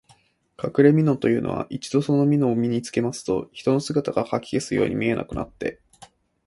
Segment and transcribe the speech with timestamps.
[0.57, 5.79] かくれみのというのは、一度そのみのを身につけますと、人の姿がかき消すように見えなくなって、